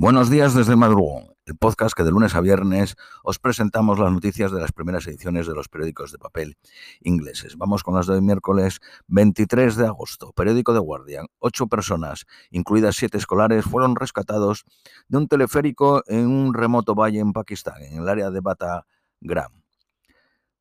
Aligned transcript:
Buenos 0.00 0.30
días 0.30 0.54
desde 0.54 0.76
Madrugón, 0.76 1.34
el 1.44 1.56
podcast 1.56 1.92
que 1.92 2.04
de 2.04 2.12
lunes 2.12 2.36
a 2.36 2.40
viernes 2.40 2.94
os 3.24 3.40
presentamos 3.40 3.98
las 3.98 4.12
noticias 4.12 4.52
de 4.52 4.60
las 4.60 4.70
primeras 4.70 5.04
ediciones 5.08 5.48
de 5.48 5.54
los 5.56 5.68
periódicos 5.68 6.12
de 6.12 6.18
papel 6.18 6.56
ingleses. 7.00 7.56
Vamos 7.56 7.82
con 7.82 7.96
las 7.96 8.06
de 8.06 8.14
hoy 8.14 8.20
miércoles 8.20 8.78
23 9.08 9.74
de 9.74 9.86
agosto. 9.86 10.32
Periódico 10.34 10.72
de 10.72 10.78
Guardian. 10.78 11.26
Ocho 11.40 11.66
personas, 11.66 12.26
incluidas 12.52 12.94
siete 12.94 13.18
escolares, 13.18 13.64
fueron 13.64 13.96
rescatados 13.96 14.66
de 15.08 15.18
un 15.18 15.26
teleférico 15.26 16.04
en 16.06 16.28
un 16.28 16.54
remoto 16.54 16.94
valle 16.94 17.18
en 17.18 17.32
Pakistán, 17.32 17.82
en 17.82 18.00
el 18.00 18.08
área 18.08 18.30
de 18.30 18.38
Batagram. 18.38 19.64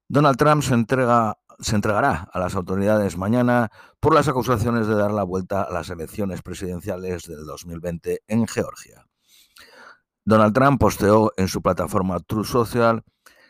Donald 0.08 0.38
Trump 0.38 0.64
se 0.64 0.74
entrega 0.74 1.38
se 1.60 1.76
entregará 1.76 2.28
a 2.34 2.40
las 2.40 2.56
autoridades 2.56 3.18
mañana 3.18 3.70
por 4.00 4.16
las 4.16 4.28
acusaciones 4.28 4.88
de 4.88 4.96
dar 4.96 5.12
la 5.12 5.24
vuelta 5.24 5.62
a 5.62 5.72
las 5.72 5.92
elecciones 5.92 6.42
presidenciales 6.42 7.28
del 7.28 7.46
2020 7.46 8.24
en 8.28 8.48
Georgia. 8.48 9.06
Donald 10.28 10.54
Trump 10.54 10.78
posteó 10.78 11.32
en 11.38 11.48
su 11.48 11.62
plataforma 11.62 12.20
True 12.20 12.44
Social 12.44 13.06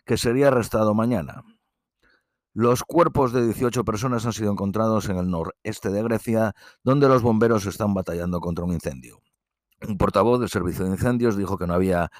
que 0.06 0.16
sería 0.16 0.50
arrestado 0.50 0.94
mañana. 0.94 1.44
Los 2.54 2.84
cuerpos 2.84 3.34
de 3.34 3.44
18 3.46 3.84
personas 3.84 4.28
han 4.28 4.34
sido 4.34 4.52
encontrados 4.52 5.10
en 5.10 5.18
el 5.18 5.28
noreste 5.28 5.90
de 5.90 6.04
Grecia, 6.04 6.54
donde 6.84 7.08
los 7.08 7.24
bomberos 7.24 7.66
están 7.66 7.96
batallando 7.96 8.40
contra 8.40 8.64
un 8.64 8.74
incendio. 8.74 9.24
Un 9.88 9.98
portavoz 9.98 10.40
del 10.40 10.50
Servicio 10.50 10.86
de 10.86 10.92
Incendios 10.92 11.36
dijo 11.36 11.58
que 11.58 11.66
no 11.66 11.74
había 11.74 12.12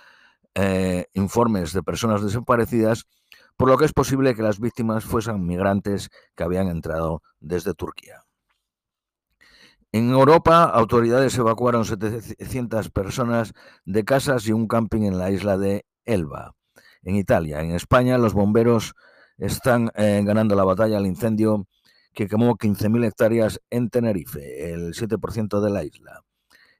eh, 0.56 1.06
informes 1.14 1.72
de 1.72 1.84
personas 1.84 2.24
desaparecidas, 2.24 3.06
por 3.58 3.70
lo 3.70 3.78
que 3.78 3.86
es 3.86 3.94
posible 3.94 4.34
que 4.34 4.42
las 4.42 4.60
víctimas 4.60 5.06
fuesen 5.06 5.46
migrantes 5.46 6.10
que 6.36 6.44
habían 6.44 6.68
entrado 6.68 7.22
desde 7.40 7.76
Turquía. 7.76 8.27
En 9.98 10.12
Europa, 10.12 10.66
autoridades 10.66 11.36
evacuaron 11.40 11.84
700 11.84 12.92
personas 12.92 13.54
de 13.84 14.06
casas 14.06 14.48
y 14.48 14.52
un 14.52 14.68
camping 14.68 15.02
en 15.02 15.18
la 15.18 15.32
isla 15.32 15.58
de 15.58 15.88
Elba. 16.06 16.54
En 17.02 17.16
Italia, 17.16 17.62
en 17.62 17.72
España, 17.72 18.20
los 18.20 18.34
bomberos 18.34 18.94
están 19.40 19.90
eh, 19.96 20.22
ganando 20.24 20.54
la 20.54 20.66
batalla 20.66 20.98
al 20.98 21.08
incendio 21.08 21.66
que 22.14 22.28
quemó 22.28 22.58
15.000 22.58 23.08
hectáreas 23.08 23.60
en 23.72 23.90
Tenerife, 23.90 24.72
el 24.72 24.94
7% 24.94 25.62
de 25.62 25.70
la 25.72 25.84
isla. 25.84 26.22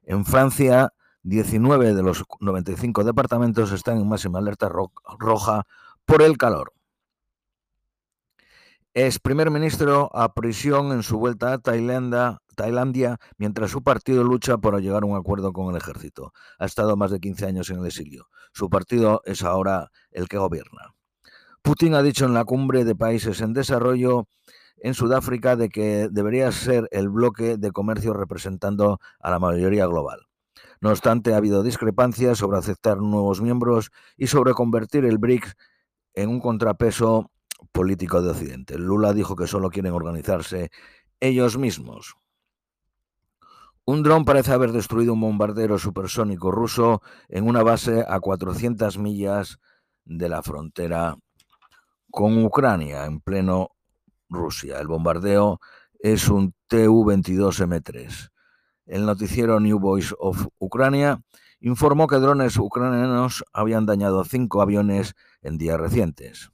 En 0.04 0.24
Francia, 0.24 0.92
19 1.24 1.94
de 1.94 2.02
los 2.04 2.22
95 2.38 3.02
departamentos 3.02 3.72
están 3.72 3.98
en 3.98 4.08
máxima 4.08 4.38
alerta 4.38 4.68
roja 4.68 5.66
por 6.06 6.22
el 6.22 6.38
calor. 6.38 6.72
Es 8.94 9.18
primer 9.18 9.50
ministro 9.50 10.10
a 10.14 10.32
prisión 10.32 10.92
en 10.92 11.02
su 11.02 11.18
vuelta 11.18 11.52
a 11.52 11.58
Tailandia, 11.58 12.38
Tailandia 12.56 13.18
mientras 13.36 13.70
su 13.70 13.82
partido 13.82 14.24
lucha 14.24 14.56
por 14.56 14.80
llegar 14.80 15.02
a 15.02 15.06
un 15.06 15.16
acuerdo 15.16 15.52
con 15.52 15.70
el 15.70 15.76
ejército. 15.76 16.32
Ha 16.58 16.64
estado 16.64 16.96
más 16.96 17.10
de 17.10 17.20
15 17.20 17.46
años 17.46 17.70
en 17.70 17.80
el 17.80 17.86
exilio. 17.86 18.28
Su 18.52 18.70
partido 18.70 19.20
es 19.26 19.42
ahora 19.42 19.90
el 20.10 20.26
que 20.26 20.38
gobierna. 20.38 20.94
Putin 21.60 21.94
ha 21.94 22.02
dicho 22.02 22.24
en 22.24 22.32
la 22.32 22.44
cumbre 22.44 22.84
de 22.84 22.96
países 22.96 23.42
en 23.42 23.52
desarrollo 23.52 24.26
en 24.78 24.94
Sudáfrica 24.94 25.54
de 25.54 25.68
que 25.68 26.08
debería 26.10 26.50
ser 26.50 26.88
el 26.90 27.10
bloque 27.10 27.58
de 27.58 27.72
comercio 27.72 28.14
representando 28.14 29.00
a 29.20 29.30
la 29.30 29.38
mayoría 29.38 29.86
global. 29.86 30.28
No 30.80 30.90
obstante, 30.90 31.34
ha 31.34 31.36
habido 31.36 31.62
discrepancias 31.62 32.38
sobre 32.38 32.58
aceptar 32.58 32.98
nuevos 32.98 33.42
miembros 33.42 33.90
y 34.16 34.28
sobre 34.28 34.54
convertir 34.54 35.04
el 35.04 35.18
BRICS 35.18 35.56
en 36.14 36.30
un 36.30 36.40
contrapeso 36.40 37.30
político 37.72 38.22
de 38.22 38.30
Occidente. 38.30 38.78
Lula 38.78 39.12
dijo 39.12 39.36
que 39.36 39.46
solo 39.46 39.70
quieren 39.70 39.92
organizarse 39.92 40.70
ellos 41.20 41.58
mismos. 41.58 42.16
Un 43.84 44.02
dron 44.02 44.24
parece 44.24 44.52
haber 44.52 44.72
destruido 44.72 45.14
un 45.14 45.20
bombardero 45.20 45.78
supersónico 45.78 46.50
ruso 46.50 47.00
en 47.28 47.48
una 47.48 47.62
base 47.62 48.04
a 48.06 48.20
400 48.20 48.98
millas 48.98 49.58
de 50.04 50.28
la 50.28 50.42
frontera 50.42 51.16
con 52.10 52.44
Ucrania, 52.44 53.06
en 53.06 53.20
pleno 53.20 53.70
Rusia. 54.28 54.78
El 54.80 54.88
bombardeo 54.88 55.60
es 55.98 56.28
un 56.28 56.54
Tu-22M3. 56.66 58.30
El 58.86 59.06
noticiero 59.06 59.60
New 59.60 59.78
Voice 59.78 60.14
of 60.18 60.46
Ucrania 60.58 61.22
informó 61.60 62.06
que 62.06 62.16
drones 62.16 62.56
ucranianos 62.56 63.44
habían 63.52 63.86
dañado 63.86 64.24
cinco 64.24 64.62
aviones 64.62 65.14
en 65.42 65.58
días 65.58 65.80
recientes. 65.80 66.50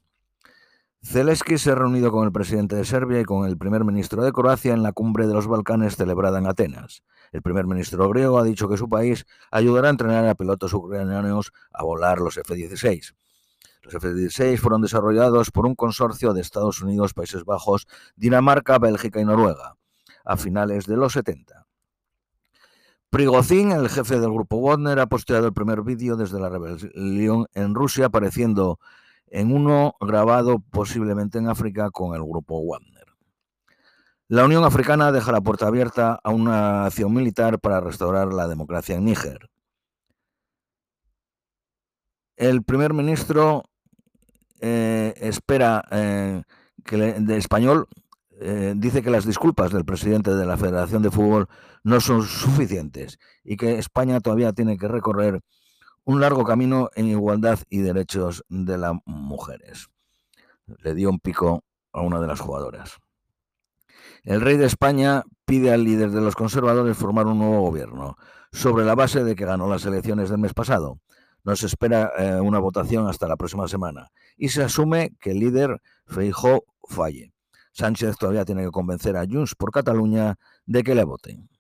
Zelensky 1.04 1.58
se 1.58 1.70
ha 1.70 1.74
reunido 1.74 2.10
con 2.10 2.24
el 2.24 2.32
presidente 2.32 2.76
de 2.76 2.84
Serbia 2.84 3.20
y 3.20 3.24
con 3.24 3.46
el 3.46 3.58
primer 3.58 3.84
ministro 3.84 4.24
de 4.24 4.32
Croacia 4.32 4.72
en 4.72 4.82
la 4.82 4.92
cumbre 4.92 5.26
de 5.26 5.34
los 5.34 5.46
Balcanes 5.46 5.96
celebrada 5.96 6.38
en 6.38 6.46
Atenas. 6.46 7.02
El 7.30 7.42
primer 7.42 7.66
ministro 7.66 8.08
griego 8.08 8.38
ha 8.38 8.42
dicho 8.42 8.68
que 8.68 8.78
su 8.78 8.88
país 8.88 9.26
ayudará 9.50 9.88
a 9.88 9.90
entrenar 9.90 10.26
a 10.26 10.34
pilotos 10.34 10.72
ucranianos 10.72 11.52
a 11.72 11.84
volar 11.84 12.18
los 12.20 12.38
F-16. 12.38 13.14
Los 13.82 13.94
F-16 13.94 14.58
fueron 14.58 14.80
desarrollados 14.80 15.50
por 15.50 15.66
un 15.66 15.74
consorcio 15.74 16.32
de 16.32 16.40
Estados 16.40 16.80
Unidos, 16.80 17.12
Países 17.12 17.44
Bajos, 17.44 17.86
Dinamarca, 18.16 18.78
Bélgica 18.78 19.20
y 19.20 19.26
Noruega 19.26 19.76
a 20.24 20.36
finales 20.38 20.86
de 20.86 20.96
los 20.96 21.12
70. 21.12 21.66
Prigozhin, 23.10 23.72
el 23.72 23.90
jefe 23.90 24.18
del 24.18 24.32
grupo 24.32 24.60
Wagner, 24.60 24.98
ha 24.98 25.06
posteado 25.06 25.46
el 25.46 25.52
primer 25.52 25.82
vídeo 25.82 26.16
desde 26.16 26.40
la 26.40 26.48
rebelión 26.48 27.46
en 27.52 27.74
Rusia, 27.74 28.06
apareciendo 28.06 28.80
en 29.34 29.52
uno 29.52 29.96
grabado 30.00 30.60
posiblemente 30.60 31.38
en 31.38 31.48
África 31.48 31.90
con 31.90 32.14
el 32.14 32.22
grupo 32.22 32.64
Wagner. 32.64 33.04
La 34.28 34.44
Unión 34.44 34.62
Africana 34.62 35.10
deja 35.10 35.32
la 35.32 35.40
puerta 35.40 35.66
abierta 35.66 36.20
a 36.22 36.30
una 36.30 36.86
acción 36.86 37.12
militar 37.12 37.58
para 37.58 37.80
restaurar 37.80 38.32
la 38.32 38.46
democracia 38.46 38.94
en 38.94 39.04
Níger. 39.04 39.50
El 42.36 42.62
primer 42.62 42.94
ministro 42.94 43.64
eh, 44.60 45.14
espera 45.16 45.84
eh, 45.90 46.42
que 46.84 46.96
de 46.96 47.36
español 47.36 47.88
eh, 48.40 48.74
dice 48.76 49.02
que 49.02 49.10
las 49.10 49.26
disculpas 49.26 49.72
del 49.72 49.84
presidente 49.84 50.32
de 50.32 50.46
la 50.46 50.56
Federación 50.56 51.02
de 51.02 51.10
Fútbol 51.10 51.48
no 51.82 52.00
son 52.00 52.22
suficientes 52.22 53.18
y 53.42 53.56
que 53.56 53.78
España 53.78 54.20
todavía 54.20 54.52
tiene 54.52 54.78
que 54.78 54.86
recorrer 54.86 55.40
un 56.04 56.20
largo 56.20 56.44
camino 56.44 56.90
en 56.94 57.06
igualdad 57.06 57.58
y 57.70 57.78
derechos 57.78 58.44
de 58.48 58.78
las 58.78 58.92
mujeres. 59.06 59.88
Le 60.66 60.94
dio 60.94 61.10
un 61.10 61.18
pico 61.18 61.64
a 61.92 62.02
una 62.02 62.20
de 62.20 62.26
las 62.26 62.40
jugadoras. 62.40 62.98
El 64.22 64.40
rey 64.40 64.56
de 64.56 64.66
España 64.66 65.22
pide 65.44 65.72
al 65.72 65.84
líder 65.84 66.10
de 66.10 66.20
los 66.20 66.34
conservadores 66.34 66.96
formar 66.96 67.26
un 67.26 67.38
nuevo 67.38 67.60
gobierno, 67.60 68.16
sobre 68.52 68.84
la 68.84 68.94
base 68.94 69.24
de 69.24 69.34
que 69.34 69.44
ganó 69.44 69.68
las 69.68 69.84
elecciones 69.84 70.30
del 70.30 70.38
mes 70.38 70.54
pasado. 70.54 71.00
No 71.42 71.56
se 71.56 71.66
espera 71.66 72.10
eh, 72.16 72.40
una 72.40 72.58
votación 72.58 73.06
hasta 73.06 73.28
la 73.28 73.36
próxima 73.36 73.68
semana 73.68 74.10
y 74.36 74.48
se 74.48 74.62
asume 74.62 75.14
que 75.20 75.32
el 75.32 75.40
líder 75.40 75.82
Feijó 76.06 76.64
falle. 76.88 77.34
Sánchez 77.72 78.16
todavía 78.16 78.44
tiene 78.44 78.64
que 78.64 78.70
convencer 78.70 79.16
a 79.16 79.26
Junts 79.28 79.54
por 79.56 79.72
Cataluña 79.72 80.36
de 80.64 80.82
que 80.84 80.94
le 80.94 81.04
voten. 81.04 81.50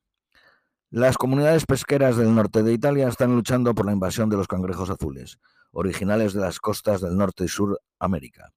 Las 0.96 1.18
comunidades 1.18 1.66
pesqueras 1.66 2.16
del 2.16 2.32
norte 2.36 2.62
de 2.62 2.72
Italia 2.72 3.08
están 3.08 3.34
luchando 3.34 3.74
por 3.74 3.84
la 3.84 3.90
invasión 3.90 4.30
de 4.30 4.36
los 4.36 4.46
cangrejos 4.46 4.90
azules, 4.90 5.40
originales 5.72 6.34
de 6.34 6.40
las 6.40 6.60
costas 6.60 7.00
del 7.00 7.16
norte 7.16 7.46
y 7.46 7.48
sur 7.48 7.80
América. 7.98 8.52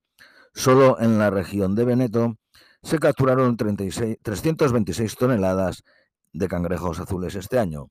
Solo 0.53 0.99
en 0.99 1.17
la 1.17 1.31
región 1.31 1.73
de 1.73 1.83
Veneto 1.83 2.37
se 2.83 2.99
capturaron 2.99 3.57
326 3.57 5.15
toneladas 5.15 5.83
de 6.31 6.47
cangrejos 6.47 6.99
azules 6.99 7.33
este 7.33 7.57
año. 7.57 7.87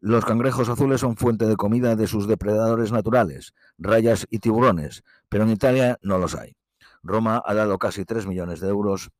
Los 0.00 0.24
cangrejos 0.24 0.70
azules 0.70 1.02
son 1.02 1.18
fuente 1.18 1.44
de 1.44 1.56
comida 1.56 1.96
de 1.96 2.06
sus 2.06 2.26
depredadores 2.26 2.92
naturales, 2.92 3.52
rayas 3.76 4.26
y 4.30 4.38
tiburones, 4.38 5.04
pero 5.28 5.44
en 5.44 5.50
Italia 5.50 5.98
no 6.00 6.16
los 6.16 6.34
hay. 6.34 6.56
Roma 7.02 7.42
ha 7.44 7.52
dado 7.52 7.76
casi 7.76 8.06
3 8.06 8.26
millones 8.26 8.60
de 8.60 8.70
euros 8.70 9.10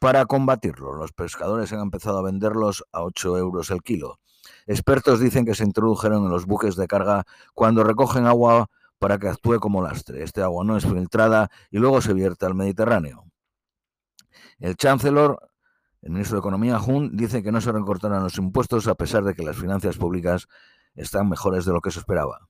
para 0.00 0.26
combatirlo. 0.26 0.94
Los 0.94 1.12
pescadores 1.12 1.72
han 1.72 1.80
empezado 1.80 2.18
a 2.18 2.22
venderlos 2.22 2.84
a 2.92 3.02
8 3.02 3.38
euros 3.38 3.70
el 3.70 3.82
kilo. 3.82 4.18
Expertos 4.66 5.20
dicen 5.20 5.44
que 5.44 5.54
se 5.54 5.64
introdujeron 5.64 6.24
en 6.24 6.30
los 6.30 6.46
buques 6.46 6.76
de 6.76 6.86
carga 6.86 7.24
cuando 7.54 7.84
recogen 7.84 8.26
agua 8.26 8.70
para 8.98 9.18
que 9.18 9.28
actúe 9.28 9.60
como 9.60 9.82
lastre. 9.82 10.22
Este 10.22 10.42
agua 10.42 10.64
no 10.64 10.76
es 10.76 10.84
filtrada 10.84 11.50
y 11.70 11.78
luego 11.78 12.00
se 12.00 12.12
vierte 12.12 12.46
al 12.46 12.54
Mediterráneo. 12.54 13.24
El 14.58 14.76
chancellor, 14.76 15.50
el 16.02 16.10
ministro 16.10 16.36
de 16.36 16.40
Economía, 16.40 16.80
Hun, 16.80 17.16
dice 17.16 17.42
que 17.42 17.52
no 17.52 17.60
se 17.60 17.72
recortarán 17.72 18.22
los 18.22 18.38
impuestos 18.38 18.88
a 18.88 18.94
pesar 18.94 19.24
de 19.24 19.34
que 19.34 19.42
las 19.42 19.56
finanzas 19.56 19.96
públicas 19.96 20.48
están 20.94 21.28
mejores 21.28 21.64
de 21.64 21.72
lo 21.72 21.80
que 21.80 21.90
se 21.90 22.00
esperaba. 22.00 22.47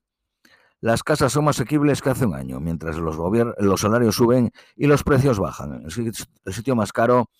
Las 0.80 1.02
casas 1.02 1.32
son 1.32 1.44
más 1.44 1.56
asequibles 1.56 2.00
que 2.00 2.10
hace 2.10 2.24
un 2.24 2.34
año, 2.34 2.60
mientras 2.60 2.96
los, 2.96 3.16
salarios 3.80 4.14
suben 4.14 4.52
y 4.76 4.86
los 4.86 5.02
precios 5.02 5.40
bajan. 5.40 5.82
El 5.84 6.52
sitio 6.54 6.76
más 6.76 6.92
caro 6.92 7.30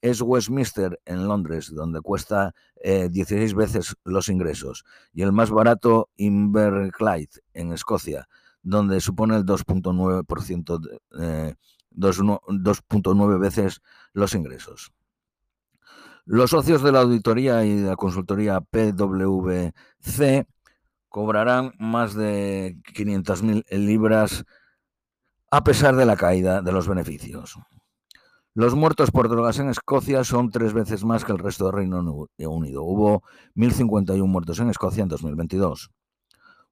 es 0.00 0.22
Westminster 0.22 0.98
en 1.04 1.28
Londres, 1.28 1.70
donde 1.74 2.00
cuesta 2.00 2.54
16 2.82 3.52
eh, 3.52 3.54
veces 3.54 3.96
los 4.04 4.28
ingresos, 4.28 4.84
y 5.12 5.22
el 5.22 5.32
más 5.32 5.50
barato 5.50 6.08
Inverclyde 6.16 7.42
en 7.52 7.72
Escocia, 7.72 8.28
donde 8.62 9.00
supone 9.00 9.36
el 9.36 9.44
2.9%, 9.44 11.00
2.9 11.92 13.34
eh, 13.34 13.38
veces 13.38 13.82
los 14.12 14.34
ingresos. 14.34 14.92
Los 16.24 16.50
socios 16.50 16.82
de 16.82 16.92
la 16.92 17.00
auditoría 17.00 17.64
y 17.64 17.76
de 17.76 17.88
la 17.88 17.96
consultoría 17.96 18.60
PwC 18.60 19.72
cobrarán 21.08 21.72
más 21.78 22.14
de 22.14 22.76
500.000 22.94 23.64
libras 23.70 24.44
a 25.50 25.64
pesar 25.64 25.96
de 25.96 26.06
la 26.06 26.16
caída 26.16 26.62
de 26.62 26.72
los 26.72 26.88
beneficios. 26.88 27.58
Los 28.54 28.74
muertos 28.74 29.10
por 29.10 29.28
drogas 29.28 29.58
en 29.60 29.68
Escocia 29.68 30.24
son 30.24 30.50
tres 30.50 30.72
veces 30.72 31.04
más 31.04 31.24
que 31.24 31.32
el 31.32 31.38
resto 31.38 31.66
del 31.66 31.74
Reino 31.74 32.00
Unido. 32.00 32.82
Hubo 32.82 33.22
1.051 33.54 34.26
muertos 34.26 34.58
en 34.58 34.68
Escocia 34.68 35.02
en 35.02 35.08
2022. 35.08 35.90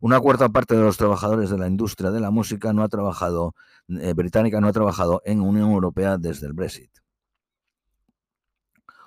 Una 0.00 0.20
cuarta 0.20 0.48
parte 0.48 0.74
de 0.74 0.82
los 0.82 0.98
trabajadores 0.98 1.48
de 1.48 1.58
la 1.58 1.68
industria 1.68 2.10
de 2.10 2.20
la 2.20 2.30
música 2.30 2.72
no 2.72 2.82
ha 2.82 2.88
trabajado, 2.88 3.54
eh, 3.88 4.12
británica 4.14 4.60
no 4.60 4.68
ha 4.68 4.72
trabajado 4.72 5.22
en 5.24 5.40
Unión 5.40 5.70
Europea 5.70 6.18
desde 6.18 6.46
el 6.46 6.52
Brexit. 6.52 6.90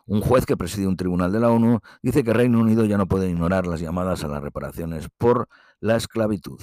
Un 0.10 0.22
juez 0.22 0.48
que 0.48 0.58
preside 0.58 0.88
un 0.88 0.98
tribunal 0.98 1.32
de 1.32 1.40
la 1.40 1.52
ONU 1.52 1.82
dice 2.02 2.24
que 2.24 2.34
Reino 2.34 2.60
Unido 2.60 2.84
ya 2.84 2.98
no 2.98 3.06
puede 3.06 3.30
ignorar 3.30 3.68
las 3.68 3.80
llamadas 3.80 4.24
a 4.24 4.28
las 4.28 4.42
reparaciones 4.42 5.08
por 5.20 5.48
la 5.82 5.98
esclavitud. 5.98 6.60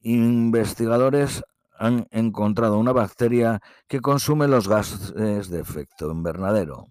Investigadores 0.00 1.44
han 1.78 2.08
encontrado 2.10 2.80
una 2.80 2.90
bacteria 2.90 3.60
que 3.86 4.00
consume 4.00 4.48
los 4.48 4.66
gases 4.66 5.50
de 5.50 5.60
efecto 5.60 6.10
invernadero. 6.10 6.86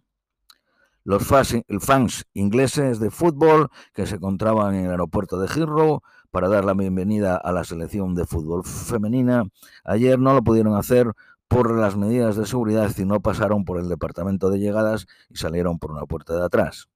Los 1.04 1.28
fans 1.28 2.26
ingleses 2.34 3.02
de 3.02 3.12
fútbol 3.12 3.70
que 3.94 4.06
se 4.06 4.16
encontraban 4.16 4.74
en 4.74 4.86
el 4.86 4.92
aeropuerto 4.92 5.38
de 5.38 5.50
Heathrow 5.50 6.00
para 6.32 6.48
dar 6.48 6.64
la 6.64 6.74
bienvenida 6.74 7.36
a 7.36 7.52
la 7.52 7.66
selección 7.66 8.16
de 8.16 8.26
fútbol 8.26 8.64
femenina, 8.64 9.44
ayer 9.84 10.18
no 10.18 10.34
lo 10.34 10.42
pudieron 10.42 10.78
hacer 10.78 11.12
por 11.48 11.78
las 11.78 11.96
medidas 11.96 12.36
de 12.36 12.46
seguridad 12.46 12.92
y 12.98 13.06
no 13.06 13.22
pasaron 13.22 13.66
por 13.66 13.80
el 13.80 13.90
departamento 13.90 14.50
de 14.50 14.60
llegadas 14.60 15.08
y 15.30 15.38
salieron 15.38 15.80
por 15.80 15.92
una 15.92 16.06
puerta 16.06 16.36
de 16.36 16.46
atrás. 16.46 16.90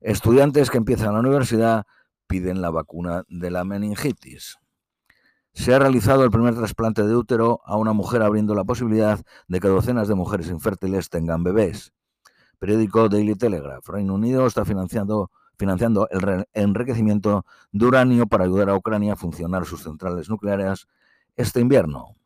Estudiantes 0.00 0.70
que 0.70 0.78
empiezan 0.78 1.14
la 1.14 1.20
universidad 1.20 1.86
piden 2.26 2.60
la 2.60 2.70
vacuna 2.70 3.24
de 3.28 3.50
la 3.50 3.64
meningitis. 3.64 4.58
Se 5.54 5.74
ha 5.74 5.78
realizado 5.78 6.24
el 6.24 6.30
primer 6.30 6.54
trasplante 6.54 7.06
de 7.06 7.14
útero 7.14 7.60
a 7.64 7.76
una 7.76 7.92
mujer 7.92 8.22
abriendo 8.22 8.54
la 8.54 8.64
posibilidad 8.64 9.20
de 9.48 9.60
que 9.60 9.68
docenas 9.68 10.08
de 10.08 10.14
mujeres 10.14 10.48
infértiles 10.48 11.10
tengan 11.10 11.44
bebés. 11.44 11.92
Periódico 12.58 13.08
Daily 13.08 13.34
Telegraph. 13.34 13.86
Reino 13.88 14.14
Unido 14.14 14.46
está 14.46 14.64
financiando, 14.64 15.30
financiando 15.58 16.08
el 16.10 16.46
enriquecimiento 16.54 17.44
de 17.70 17.86
uranio 17.86 18.26
para 18.26 18.44
ayudar 18.44 18.70
a 18.70 18.76
Ucrania 18.76 19.12
a 19.12 19.16
funcionar 19.16 19.66
sus 19.66 19.82
centrales 19.82 20.30
nucleares 20.30 20.88
este 21.36 21.60
invierno. 21.60 22.16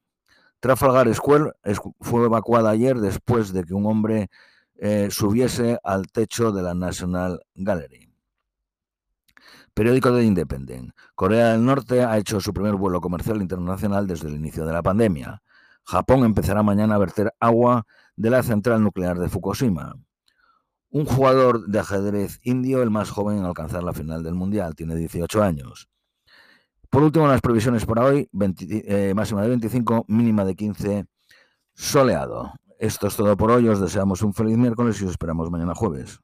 Trafalgar 0.61 1.13
Square 1.15 1.53
fue 2.01 2.25
evacuada 2.25 2.71
ayer 2.71 2.99
después 2.99 3.53
de 3.53 3.65
que 3.65 3.75
un 3.75 3.87
hombre 3.87 4.31
eh, 4.77 5.09
subiese 5.11 5.79
al 5.83 6.07
techo 6.09 6.53
de 6.53 6.63
la 6.63 6.75
National 6.75 7.41
Gallery. 7.55 8.11
Periódico 9.75 10.11
de 10.13 10.25
Independent. 10.25 10.93
Corea 11.15 11.53
del 11.53 11.65
Norte 11.65 12.03
ha 12.03 12.17
hecho 12.17 12.41
su 12.41 12.53
primer 12.55 12.77
vuelo 12.77 13.01
comercial 13.01 13.43
internacional 13.43 14.07
desde 14.07 14.29
el 14.29 14.35
inicio 14.35 14.65
de 14.65 14.73
la 14.73 14.83
pandemia. 14.83 15.43
Japón 15.85 16.25
empezará 16.25 16.63
mañana 16.63 16.95
a 16.95 16.99
verter 16.99 17.35
agua 17.39 17.87
de 18.17 18.31
la 18.31 18.43
central 18.43 18.83
nuclear 18.83 19.19
de 19.19 19.29
Fukushima. 19.29 19.95
Un 20.89 21.05
jugador 21.05 21.67
de 21.67 21.79
ajedrez 21.79 22.41
indio, 22.43 22.83
el 22.83 22.91
más 22.91 23.11
joven 23.11 23.39
en 23.39 23.45
alcanzar 23.45 23.85
la 23.85 23.93
final 23.93 24.23
del 24.23 24.35
Mundial, 24.35 24.75
tiene 24.75 24.97
18 24.97 25.43
años. 25.43 25.89
Por 26.97 27.03
último, 27.03 27.29
las 27.29 27.43
previsiones 27.43 27.85
para 27.85 28.05
hoy, 28.07 28.27
eh, 28.33 29.13
máxima 29.15 29.43
de 29.43 29.51
25, 29.51 30.07
mínima 30.09 30.47
de 30.47 30.55
15, 30.55 31.05
soleado. 31.75 32.55
Esto 32.79 33.09
es 33.09 33.17
todo 33.17 33.37
por 33.37 33.51
hoy, 33.51 33.69
os 33.69 33.83
deseamos 33.83 34.23
un 34.23 34.33
feliz 34.33 34.57
miércoles 34.57 34.99
y 35.03 35.05
os 35.05 35.11
esperamos 35.11 35.51
mañana 35.51 35.75
jueves. 35.75 36.21